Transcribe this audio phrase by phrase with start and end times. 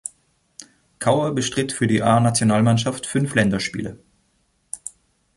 [0.97, 3.99] Kauer bestritt für die A-Nationalmannschaft fünf Länderspiele.